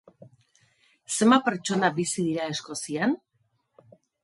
Zenbat 1.17 1.43
pertsona 1.51 1.93
bizi 2.01 2.25
dira 2.31 2.49
Eskozian? 2.57 3.17